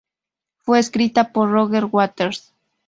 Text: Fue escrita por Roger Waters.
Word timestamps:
Fue 0.57 0.79
escrita 0.79 1.31
por 1.31 1.51
Roger 1.51 1.85
Waters. 1.85 2.55